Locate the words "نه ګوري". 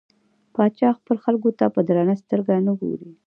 2.67-3.09